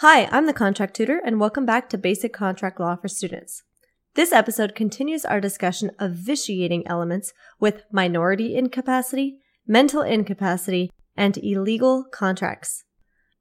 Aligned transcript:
Hi, 0.00 0.28
I'm 0.30 0.44
the 0.44 0.52
contract 0.52 0.94
tutor 0.94 1.22
and 1.24 1.40
welcome 1.40 1.64
back 1.64 1.88
to 1.88 1.96
Basic 1.96 2.30
Contract 2.30 2.78
Law 2.78 2.96
for 2.96 3.08
Students. 3.08 3.62
This 4.14 4.30
episode 4.30 4.74
continues 4.74 5.24
our 5.24 5.40
discussion 5.40 5.90
of 5.98 6.12
vitiating 6.12 6.86
elements 6.86 7.32
with 7.58 7.84
minority 7.90 8.56
incapacity, 8.56 9.38
mental 9.66 10.02
incapacity, 10.02 10.90
and 11.16 11.38
illegal 11.38 12.04
contracts. 12.12 12.84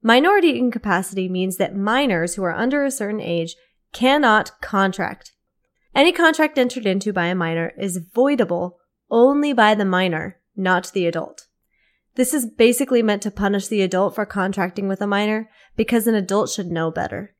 Minority 0.00 0.56
incapacity 0.56 1.28
means 1.28 1.56
that 1.56 1.74
minors 1.74 2.36
who 2.36 2.44
are 2.44 2.54
under 2.54 2.84
a 2.84 2.90
certain 2.92 3.20
age 3.20 3.56
cannot 3.92 4.52
contract. 4.60 5.32
Any 5.92 6.12
contract 6.12 6.56
entered 6.56 6.86
into 6.86 7.12
by 7.12 7.26
a 7.26 7.34
minor 7.34 7.72
is 7.76 7.98
voidable 8.14 8.74
only 9.10 9.52
by 9.52 9.74
the 9.74 9.84
minor, 9.84 10.38
not 10.54 10.92
the 10.92 11.08
adult. 11.08 11.48
This 12.16 12.32
is 12.32 12.46
basically 12.46 13.02
meant 13.02 13.22
to 13.22 13.30
punish 13.30 13.68
the 13.68 13.82
adult 13.82 14.14
for 14.14 14.24
contracting 14.24 14.88
with 14.88 15.00
a 15.00 15.06
minor 15.06 15.50
because 15.76 16.06
an 16.06 16.14
adult 16.14 16.50
should 16.50 16.70
know 16.70 16.90
better. 16.90 17.34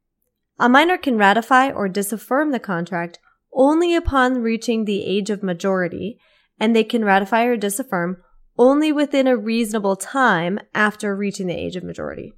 A 0.58 0.68
minor 0.68 0.98
can 0.98 1.17
ratify 1.17 1.71
or 1.71 1.89
disaffirm 1.89 2.50
the 2.50 2.58
contract 2.58 3.18
only 3.53 3.95
upon 3.95 4.43
reaching 4.43 4.84
the 4.84 5.04
age 5.04 5.31
of 5.31 5.43
majority, 5.43 6.18
and 6.58 6.75
they 6.75 6.84
can 6.84 7.04
ratify 7.04 7.45
or 7.45 7.57
disaffirm 7.57 8.18
only 8.58 8.93
within 8.93 9.26
a 9.26 9.36
reasonable 9.36 9.96
time 9.96 10.58
after 10.75 11.14
reaching 11.14 11.46
the 11.46 11.59
age 11.59 11.76
of 11.76 11.84
majority. 11.84 12.32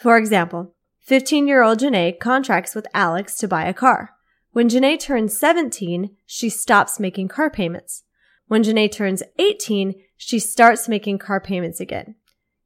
For 0.00 0.16
example, 0.16 0.74
15 1.00 1.46
year 1.46 1.62
old 1.62 1.78
Janae 1.78 2.18
contracts 2.18 2.74
with 2.74 2.86
Alex 2.92 3.36
to 3.38 3.48
buy 3.48 3.64
a 3.64 3.74
car. 3.74 4.10
When 4.52 4.68
Janae 4.68 4.98
turns 4.98 5.38
17, 5.38 6.16
she 6.26 6.48
stops 6.48 6.98
making 6.98 7.28
car 7.28 7.50
payments. 7.50 8.04
When 8.48 8.62
Janae 8.62 8.90
turns 8.92 9.22
18, 9.38 9.94
she 10.16 10.38
starts 10.38 10.88
making 10.88 11.18
car 11.18 11.40
payments 11.40 11.80
again. 11.80 12.14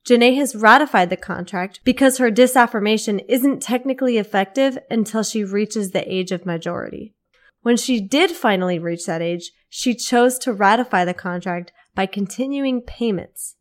Janae 0.06 0.36
has 0.36 0.56
ratified 0.56 1.10
the 1.10 1.16
contract 1.16 1.80
because 1.84 2.18
her 2.18 2.30
disaffirmation 2.30 3.18
isn't 3.20 3.62
technically 3.62 4.18
effective 4.18 4.78
until 4.90 5.22
she 5.22 5.44
reaches 5.44 5.90
the 5.90 6.12
age 6.12 6.32
of 6.32 6.46
majority. 6.46 7.14
When 7.62 7.76
she 7.76 8.00
did 8.00 8.30
finally 8.30 8.78
reach 8.78 9.06
that 9.06 9.20
age, 9.20 9.52
she 9.68 9.94
chose 9.94 10.38
to 10.38 10.52
ratify 10.52 11.04
the 11.04 11.14
contract 11.14 11.72
by 11.94 12.06
continuing 12.06 12.80
payments. 12.80 13.56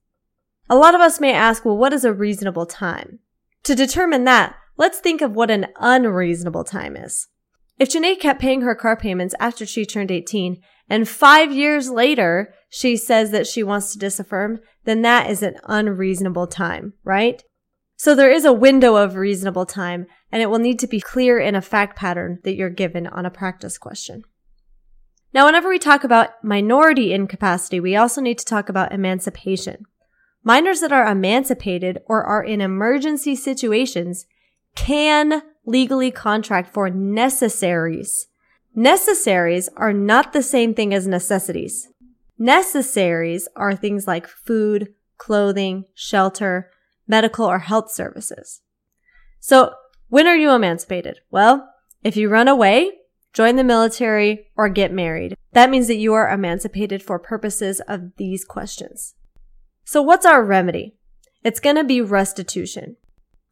A 0.70 0.78
lot 0.78 0.96
of 0.96 1.02
us 1.02 1.20
may 1.20 1.34
ask, 1.34 1.66
well, 1.66 1.78
what 1.78 1.94
is 1.94 2.06
a 2.06 2.14
reasonable 2.14 2.66
time? 2.66 3.20
To 3.64 3.76
determine 3.76 4.24
that, 4.24 4.56
let's 4.78 5.00
think 5.00 5.22
of 5.22 5.36
what 5.36 5.52
an 5.52 5.68
unreasonable 5.80 6.64
time 6.64 6.96
is. 6.96 7.28
If 7.78 7.90
Janae 7.90 8.20
kept 8.20 8.42
paying 8.42 8.62
her 8.62 8.76
car 8.76 8.96
payments 8.96 9.36
after 9.40 9.66
she 9.66 9.86
turned 9.86 10.12
18 10.12 10.62
and 10.90 11.08
five 11.08 11.52
years 11.52 11.90
later 11.90 12.54
she 12.70 12.98
says 12.98 13.32
that 13.32 13.48
she 13.48 13.64
wants 13.64 13.94
to 13.94 14.00
disaffirm, 14.00 14.60
then 14.86 15.02
that 15.02 15.30
is 15.30 15.44
an 15.44 15.56
unreasonable 15.64 16.48
time, 16.48 16.94
right? 17.04 17.44
So 17.96 18.16
there 18.16 18.32
is 18.32 18.46
a 18.46 18.54
window 18.54 18.96
of 18.96 19.16
reasonable 19.16 19.66
time 19.66 20.08
and 20.32 20.42
it 20.42 20.50
will 20.50 20.60
need 20.60 20.80
to 20.80 20.88
be 20.88 21.02
clear 21.02 21.40
in 21.40 21.56
a 21.56 21.62
fact 21.62 21.98
pattern 21.98 22.40
that 22.44 22.56
you're 22.56 22.70
given 22.70 23.08
on 23.08 23.26
a 23.26 23.32
practice 23.32 23.78
question. 23.78 24.24
Now, 25.34 25.46
whenever 25.46 25.70
we 25.70 25.78
talk 25.80 26.04
about 26.04 26.44
minority 26.44 27.14
incapacity, 27.14 27.80
we 27.80 27.96
also 27.96 28.20
need 28.22 28.40
to 28.40 28.46
talk 28.46 28.68
about 28.70 28.92
emancipation. 28.92 29.86
Minors 30.44 30.80
that 30.80 30.92
are 30.92 31.08
emancipated 31.08 32.00
or 32.08 32.24
are 32.24 32.44
in 32.44 32.62
emergency 32.62 33.36
situations 33.36 34.26
can 34.76 35.44
legally 35.66 36.10
contract 36.10 36.74
for 36.74 36.90
necessaries. 36.90 38.28
Necessaries 38.76 39.70
are 39.76 39.94
not 39.94 40.34
the 40.34 40.44
same 40.44 40.74
thing 40.74 40.94
as 40.94 41.08
necessities. 41.08 41.88
Necessaries 42.38 43.48
are 43.56 43.76
things 43.76 44.08
like 44.08 44.28
food, 44.28 44.94
clothing, 45.18 45.86
shelter, 45.94 46.72
medical 47.08 47.46
or 47.46 47.60
health 47.60 47.92
services. 47.92 48.62
So 49.40 49.74
when 50.08 50.28
are 50.28 50.38
you 50.38 50.52
emancipated? 50.52 51.20
Well, 51.30 51.70
if 52.04 52.16
you 52.16 52.30
run 52.30 52.48
away, 52.48 52.92
join 53.34 53.56
the 53.58 53.64
military, 53.64 54.48
or 54.56 54.70
get 54.70 54.92
married, 54.92 55.36
that 55.54 55.70
means 55.70 55.88
that 55.88 55.98
you 55.98 56.14
are 56.14 56.30
emancipated 56.30 57.04
for 57.04 57.20
purposes 57.20 57.82
of 57.88 58.16
these 58.18 58.46
questions. 58.46 59.16
So 59.84 60.02
what's 60.02 60.26
our 60.26 60.44
remedy? 60.44 60.96
It's 61.44 61.60
going 61.60 61.76
to 61.76 61.84
be 61.84 62.02
restitution. 62.02 62.96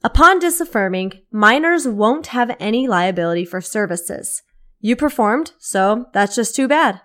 Upon 0.03 0.39
disaffirming, 0.39 1.21
minors 1.31 1.87
won't 1.87 2.27
have 2.27 2.55
any 2.59 2.87
liability 2.87 3.45
for 3.45 3.61
services. 3.61 4.43
You 4.79 4.95
performed, 4.95 5.53
so 5.59 6.05
that's 6.13 6.35
just 6.35 6.55
too 6.55 6.67
bad. 6.67 7.01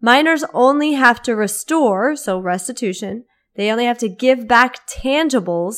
Minors 0.00 0.44
only 0.52 0.92
have 0.94 1.22
to 1.22 1.36
restore, 1.36 2.16
so 2.16 2.38
restitution. 2.38 3.24
They 3.56 3.70
only 3.70 3.84
have 3.84 3.98
to 3.98 4.08
give 4.08 4.48
back 4.48 4.86
tangibles 4.88 5.76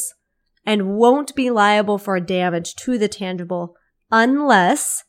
and 0.65 0.97
won't 0.97 1.34
be 1.34 1.50
liable 1.50 1.99
for 1.99 2.19
damage 2.21 2.75
to 2.77 2.97
the 2.97 3.09
tangible 3.09 3.77
unless, 4.11 5.05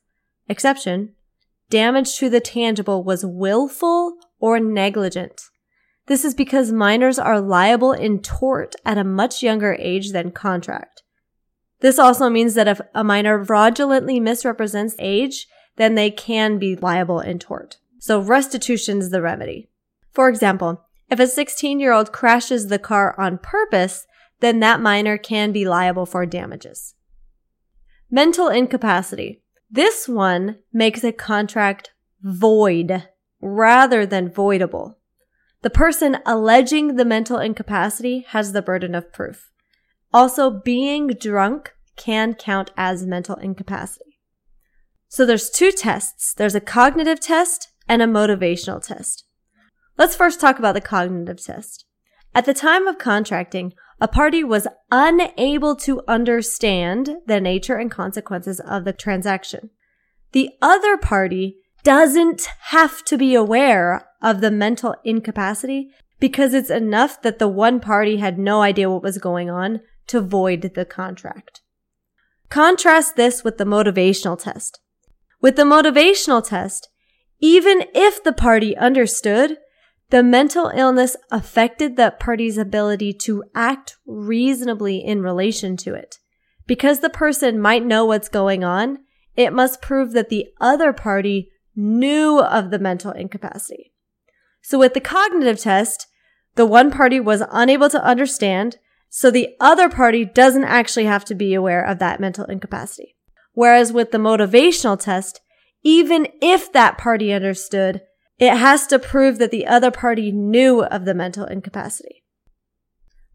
exception, 0.49 1.13
damage 1.69 2.17
to 2.17 2.29
the 2.29 2.39
tangible 2.39 3.03
was 3.03 3.25
willful 3.25 4.17
or 4.39 4.59
negligent. 4.59 5.43
This 6.07 6.25
is 6.25 6.35
because 6.35 6.71
minors 6.71 7.17
are 7.17 7.39
liable 7.39 7.93
in 7.93 8.21
tort 8.21 8.75
at 8.85 8.97
a 8.97 9.03
much 9.03 9.41
younger 9.41 9.75
age 9.79 10.11
than 10.11 10.31
contract. 10.31 11.03
This 11.79 11.97
also 11.97 12.29
means 12.29 12.53
that 12.55 12.67
if 12.67 12.81
a 12.93 13.03
minor 13.03 13.43
fraudulently 13.43 14.19
misrepresents 14.19 14.95
age, 14.99 15.47
then 15.77 15.95
they 15.95 16.11
can 16.11 16.57
be 16.57 16.75
liable 16.75 17.19
in 17.19 17.39
tort. 17.39 17.77
So 17.99 18.19
restitution 18.19 18.99
is 18.99 19.09
the 19.09 19.21
remedy. 19.21 19.69
For 20.11 20.29
example, 20.29 20.85
if 21.09 21.19
a 21.19 21.27
16 21.27 21.79
year 21.79 21.91
old 21.91 22.11
crashes 22.11 22.67
the 22.67 22.79
car 22.79 23.19
on 23.19 23.37
purpose, 23.37 24.07
then 24.39 24.59
that 24.59 24.81
minor 24.81 25.17
can 25.17 25.51
be 25.51 25.67
liable 25.67 26.05
for 26.05 26.25
damages. 26.25 26.95
Mental 28.09 28.47
incapacity. 28.47 29.41
This 29.69 30.07
one 30.07 30.57
makes 30.71 31.03
a 31.03 31.11
contract 31.11 31.91
void 32.21 33.07
rather 33.41 34.05
than 34.05 34.29
voidable. 34.29 34.95
The 35.61 35.69
person 35.69 36.19
alleging 36.25 36.95
the 36.95 37.05
mental 37.05 37.39
incapacity 37.39 38.25
has 38.29 38.51
the 38.51 38.61
burden 38.61 38.93
of 38.93 39.11
proof. 39.11 39.49
Also, 40.13 40.49
being 40.49 41.07
drunk 41.07 41.73
can 41.95 42.35
count 42.35 42.71
as 42.77 43.05
mental 43.05 43.35
incapacity. 43.35 44.14
So 45.15 45.25
there's 45.25 45.49
two 45.49 45.71
tests. 45.71 46.33
There's 46.33 46.55
a 46.55 46.59
cognitive 46.59 47.21
test 47.21 47.69
and 47.87 48.01
a 48.01 48.05
motivational 48.05 48.85
test. 48.85 49.23
Let's 49.97 50.13
first 50.13 50.41
talk 50.41 50.59
about 50.59 50.73
the 50.73 50.81
cognitive 50.81 51.41
test. 51.41 51.85
At 52.33 52.43
the 52.43 52.53
time 52.53 52.85
of 52.85 52.97
contracting, 52.97 53.71
a 54.01 54.09
party 54.09 54.43
was 54.43 54.67
unable 54.91 55.77
to 55.77 56.01
understand 56.05 57.19
the 57.27 57.39
nature 57.39 57.77
and 57.77 57.89
consequences 57.89 58.59
of 58.59 58.83
the 58.83 58.91
transaction. 58.91 59.69
The 60.33 60.49
other 60.61 60.97
party 60.97 61.59
doesn't 61.83 62.49
have 62.63 63.05
to 63.05 63.17
be 63.17 63.35
aware 63.35 64.09
of 64.21 64.41
the 64.41 64.51
mental 64.51 64.97
incapacity 65.05 65.91
because 66.19 66.53
it's 66.53 66.69
enough 66.69 67.21
that 67.21 67.39
the 67.39 67.47
one 67.47 67.79
party 67.79 68.17
had 68.17 68.37
no 68.37 68.61
idea 68.61 68.89
what 68.89 69.03
was 69.03 69.17
going 69.17 69.49
on 69.49 69.79
to 70.07 70.19
void 70.19 70.73
the 70.75 70.83
contract. 70.83 71.61
Contrast 72.49 73.15
this 73.15 73.45
with 73.45 73.57
the 73.57 73.63
motivational 73.63 74.37
test. 74.37 74.81
With 75.45 75.57
the 75.57 75.61
motivational 75.61 76.43
test, 76.43 76.89
even 77.39 77.83
if 77.93 78.23
the 78.23 78.33
party 78.33 78.75
understood, 78.75 79.57
the 80.09 80.23
mental 80.23 80.71
illness 80.73 81.15
affected 81.29 81.97
that 81.97 82.19
party's 82.19 82.57
ability 82.57 83.13
to 83.25 83.43
act 83.53 83.95
reasonably 84.07 85.05
in 85.05 85.21
relation 85.21 85.77
to 85.77 85.93
it. 85.93 86.17
Because 86.65 87.01
the 87.01 87.11
person 87.11 87.61
might 87.61 87.85
know 87.85 88.05
what's 88.05 88.27
going 88.27 88.63
on, 88.63 88.97
it 89.35 89.53
must 89.53 89.83
prove 89.83 90.13
that 90.13 90.29
the 90.29 90.47
other 90.59 90.91
party 90.91 91.51
knew 91.75 92.39
of 92.39 92.71
the 92.71 92.79
mental 92.79 93.11
incapacity. 93.11 93.93
So 94.63 94.79
with 94.79 94.95
the 94.95 94.99
cognitive 94.99 95.59
test, 95.59 96.07
the 96.55 96.65
one 96.65 96.89
party 96.89 97.19
was 97.19 97.43
unable 97.51 97.89
to 97.89 98.03
understand 98.03 98.79
so 99.11 99.29
the 99.29 99.49
other 99.59 99.89
party 99.89 100.25
doesn't 100.25 100.63
actually 100.63 101.05
have 101.05 101.23
to 101.25 101.35
be 101.35 101.53
aware 101.53 101.85
of 101.85 101.99
that 101.99 102.19
mental 102.19 102.45
incapacity. 102.45 103.14
Whereas 103.55 103.91
with 103.91 104.11
the 104.11 104.19
motivational 104.19 104.99
test, 104.99 105.41
even 105.83 106.27
if 106.41 106.71
that 106.73 106.97
party 106.97 107.33
understood, 107.33 108.01
it 108.37 108.55
has 108.55 108.85
to 108.87 108.99
prove 108.99 109.37
that 109.39 109.51
the 109.51 109.65
other 109.65 109.91
party 109.91 110.31
knew 110.31 110.83
of 110.83 111.05
the 111.05 111.13
mental 111.13 111.45
incapacity. 111.45 112.23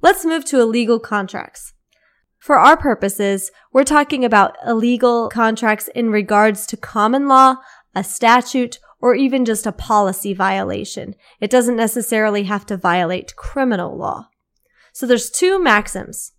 Let's 0.02 0.24
move 0.24 0.44
to 0.46 0.60
illegal 0.60 1.00
contracts. 1.00 1.72
For 2.38 2.56
our 2.56 2.76
purposes, 2.76 3.50
we're 3.72 3.84
talking 3.84 4.24
about 4.24 4.56
illegal 4.66 5.28
contracts 5.28 5.88
in 5.88 6.10
regards 6.10 6.66
to 6.66 6.76
common 6.76 7.28
law, 7.28 7.56
a 7.94 8.02
statute, 8.02 8.78
or 9.00 9.14
even 9.14 9.44
just 9.44 9.66
a 9.66 9.72
policy 9.72 10.34
violation. 10.34 11.14
It 11.40 11.50
doesn't 11.50 11.76
necessarily 11.76 12.44
have 12.44 12.66
to 12.66 12.76
violate 12.76 13.36
criminal 13.36 13.96
law. 13.96 14.28
So 14.92 15.06
there's 15.06 15.30
two 15.30 15.62
maxims. 15.62 16.32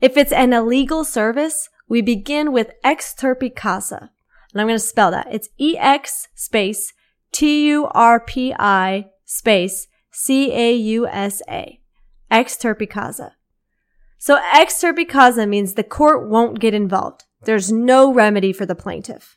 If 0.00 0.16
it's 0.16 0.32
an 0.32 0.52
illegal 0.52 1.04
service, 1.04 1.68
we 1.88 2.02
begin 2.02 2.52
with 2.52 2.72
ex 2.82 3.14
turpi. 3.14 3.52
And 3.60 4.60
I'm 4.60 4.66
going 4.66 4.74
to 4.74 4.78
spell 4.78 5.10
that. 5.10 5.28
It's 5.30 5.48
E-X 5.58 6.28
space 6.34 6.92
T-U-R-P-I 7.32 9.06
space 9.24 9.88
C-A-U-S-A. 10.10 11.80
Ex 12.30 12.56
turpi. 12.56 13.30
So 14.18 14.40
ex 14.52 14.82
turpi 14.82 15.48
means 15.48 15.74
the 15.74 15.84
court 15.84 16.28
won't 16.28 16.58
get 16.58 16.72
involved. 16.74 17.24
there's 17.44 17.70
no 17.70 18.12
remedy 18.12 18.52
for 18.52 18.66
the 18.66 18.74
plaintiff. 18.74 19.36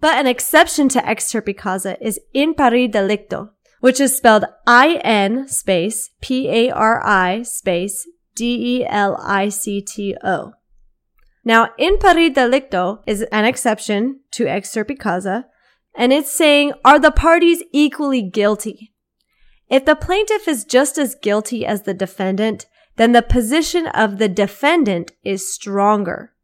But 0.00 0.18
an 0.18 0.26
exception 0.26 0.88
to 0.90 1.06
ex 1.08 1.32
turpi 1.32 1.56
causa 1.56 1.96
is 2.04 2.20
in 2.34 2.54
pari 2.54 2.88
delicto, 2.88 3.50
which 3.80 4.00
is 4.00 4.16
spelled 4.16 4.44
I-N 4.66 5.46
space 5.48 6.10
P-A-R-I 6.20 7.42
space 7.42 8.06
D-E-L-I-C-T-O. 8.34 8.92
Now, 11.48 11.70
in 11.78 11.96
pari 11.96 12.30
delicto 12.30 12.98
is 13.06 13.22
an 13.32 13.46
exception 13.46 14.20
to 14.32 14.46
ex 14.46 14.68
turpi 14.70 14.98
causa, 14.98 15.46
and 15.96 16.12
it's 16.12 16.30
saying, 16.30 16.74
are 16.84 16.98
the 16.98 17.10
parties 17.10 17.62
equally 17.72 18.20
guilty? 18.20 18.92
If 19.70 19.86
the 19.86 19.96
plaintiff 19.96 20.46
is 20.46 20.66
just 20.66 20.98
as 20.98 21.14
guilty 21.14 21.64
as 21.64 21.84
the 21.84 21.94
defendant, 21.94 22.66
then 22.96 23.12
the 23.12 23.22
position 23.22 23.86
of 23.86 24.18
the 24.18 24.28
defendant 24.28 25.12
is 25.24 25.50
stronger. 25.50 26.34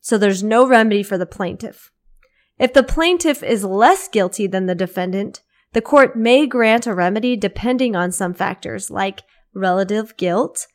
So 0.00 0.16
there's 0.16 0.42
no 0.42 0.66
remedy 0.66 1.02
for 1.02 1.18
the 1.18 1.26
plaintiff. 1.26 1.90
If 2.58 2.72
the 2.72 2.82
plaintiff 2.82 3.42
is 3.42 3.64
less 3.64 4.08
guilty 4.08 4.46
than 4.46 4.64
the 4.64 4.74
defendant, 4.74 5.42
the 5.74 5.82
court 5.82 6.16
may 6.16 6.46
grant 6.46 6.86
a 6.86 6.94
remedy 6.94 7.36
depending 7.36 7.94
on 7.94 8.12
some 8.12 8.32
factors 8.32 8.90
like 8.90 9.24
relative 9.54 10.16
guilt, 10.16 10.66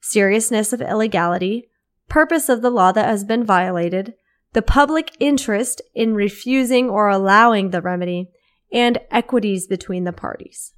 seriousness 0.00 0.72
of 0.72 0.80
illegality, 0.80 1.68
purpose 2.08 2.48
of 2.48 2.62
the 2.62 2.70
law 2.70 2.92
that 2.92 3.06
has 3.06 3.24
been 3.24 3.44
violated, 3.44 4.14
the 4.52 4.62
public 4.62 5.16
interest 5.18 5.82
in 5.94 6.14
refusing 6.14 6.88
or 6.88 7.08
allowing 7.08 7.70
the 7.70 7.82
remedy, 7.82 8.30
and 8.72 8.98
equities 9.10 9.66
between 9.66 10.04
the 10.04 10.12
parties. 10.12 10.72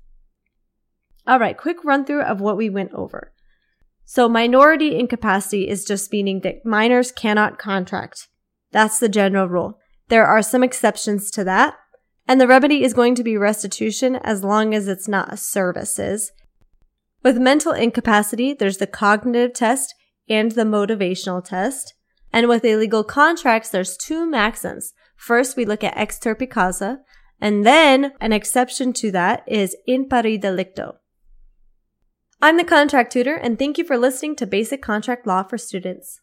All 1.27 1.39
right, 1.39 1.57
quick 1.57 1.85
run 1.85 2.05
through 2.05 2.23
of 2.23 2.41
what 2.41 2.57
we 2.57 2.71
went 2.71 2.93
over. 2.93 3.33
So 4.05 4.29
minority 4.29 4.99
incapacity 4.99 5.69
is 5.69 5.85
just 5.85 6.13
meaning 6.13 6.41
that 6.41 6.65
minors 6.65 7.11
cannot 7.11 7.59
contract. 7.59 8.29
That's 8.71 8.99
the 8.99 9.09
general 9.09 9.49
rule. 9.49 9.79
There 10.09 10.27
are 10.27 10.43
some 10.43 10.63
exceptions 10.63 11.31
to 11.33 11.45
that. 11.45 11.75
And 12.29 12.41
the 12.41 12.47
remedy 12.47 12.83
is 12.85 12.95
going 12.95 13.15
to 13.17 13.25
be 13.25 13.37
restitution 13.37 14.17
as 14.17 14.45
long 14.45 14.75
as 14.75 14.89
it's 14.89 15.09
not 15.09 15.39
services. 15.39 16.33
With 17.23 17.39
mental 17.39 17.73
incapacity, 17.73 18.53
there's 18.53 18.79
the 18.79 18.87
cognitive 18.87 19.53
test 19.53 19.95
and 20.29 20.53
the 20.53 20.63
motivational 20.63 21.45
test. 21.45 21.95
And 22.33 22.49
with 22.49 22.65
illegal 22.65 23.05
contracts, 23.05 23.71
there's 23.71 23.97
two 23.97 24.27
maxims. 24.27 24.93
First, 25.17 25.57
we 25.57 25.65
look 25.65 25.83
at 25.83 25.97
ex 25.97 26.19
turpi 26.19 26.51
causa, 26.51 27.01
and 27.41 27.65
then 27.65 28.13
an 28.21 28.33
exception 28.33 28.93
to 28.95 29.11
that 29.13 29.45
is 29.47 29.77
in 29.87 30.09
pari 30.09 30.39
delicto. 30.39 30.97
I'm 32.41 32.59
the 32.59 32.65
contract 32.65 33.13
tutor, 33.13 33.35
and 33.35 33.59
thank 33.59 33.79
you 33.79 33.85
for 33.85 33.97
listening 33.97 34.37
to 34.37 34.47
Basic 34.47 34.83
Contract 34.83 35.27
Law 35.27 35.43
for 35.43 35.57
Students. 35.57 36.21